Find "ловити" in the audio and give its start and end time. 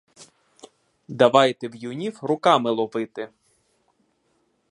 2.71-3.29